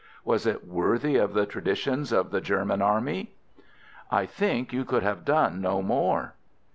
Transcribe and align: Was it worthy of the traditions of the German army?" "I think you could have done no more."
Was 0.25 0.47
it 0.47 0.65
worthy 0.67 1.15
of 1.17 1.35
the 1.35 1.45
traditions 1.45 2.11
of 2.11 2.31
the 2.31 2.41
German 2.41 2.81
army?" 2.81 3.35
"I 4.09 4.25
think 4.25 4.73
you 4.73 4.83
could 4.83 5.03
have 5.03 5.23
done 5.23 5.61
no 5.61 5.83
more." 5.83 6.33